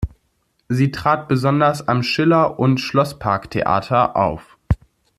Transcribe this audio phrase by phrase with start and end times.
[0.67, 4.57] Sie trat besonders am Schiller- und Schlossparktheater auf.